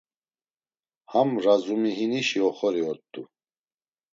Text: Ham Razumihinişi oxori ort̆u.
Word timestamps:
Ham 1.11 1.29
Razumihinişi 1.45 2.39
oxori 2.49 2.81
ort̆u. 2.89 3.21